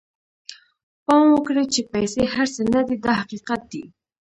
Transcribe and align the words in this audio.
پام 1.05 1.25
وکړئ 1.33 1.65
چې 1.73 1.81
پیسې 1.93 2.21
هر 2.33 2.47
څه 2.55 2.61
نه 2.73 2.81
دي 2.87 2.95
دا 3.05 3.13
حقیقت 3.21 3.61
دی. 3.71 3.83